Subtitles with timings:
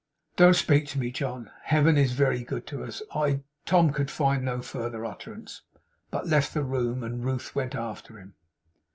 [0.35, 1.51] 'Don't speak to me, John.
[1.61, 3.03] Heaven is very good to us.
[3.13, 5.61] I' Tom could find no further utterance,
[6.09, 8.33] but left the room; and Ruth went after him.